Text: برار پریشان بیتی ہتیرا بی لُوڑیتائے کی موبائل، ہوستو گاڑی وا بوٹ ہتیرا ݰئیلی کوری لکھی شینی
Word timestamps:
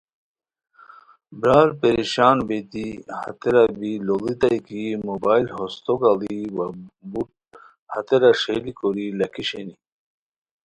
برار 1.39 1.69
پریشان 1.79 2.37
بیتی 2.47 2.87
ہتیرا 3.21 3.63
بی 3.79 3.91
لُوڑیتائے 4.05 4.57
کی 4.67 4.81
موبائل، 5.07 5.45
ہوستو 5.55 5.93
گاڑی 6.01 6.39
وا 6.55 6.65
بوٹ 7.11 7.29
ہتیرا 7.93 8.31
ݰئیلی 8.41 8.73
کوری 8.79 9.05
لکھی 9.19 9.43
شینی 9.49 9.75